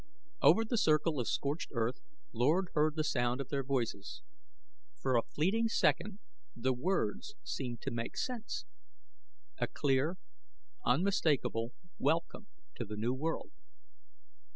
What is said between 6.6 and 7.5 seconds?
words